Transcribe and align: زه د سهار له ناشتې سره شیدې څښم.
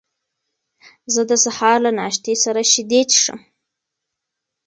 زه 1.13 1.21
د 1.29 1.31
سهار 1.43 1.77
له 1.85 1.91
ناشتې 1.99 2.33
سره 2.43 2.61
شیدې 2.71 3.01
څښم. 3.11 3.39